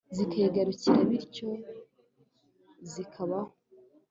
zikayigarukira 0.15 0.89
bityo 1.09 1.49
zikabaho 2.91 3.51